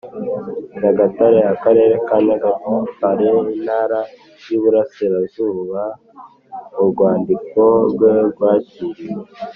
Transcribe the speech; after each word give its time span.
Nyagatare 0.79 1.39
akarere 1.53 1.95
ka 2.07 2.17
nyagatare 2.25 3.27
intara 3.53 3.99
y 4.49 4.51
iburasirazuba 4.55 5.81
mu 6.73 6.81
rwandiko 6.91 7.61
rwe 7.91 8.11
rwakiriwe 8.29 9.19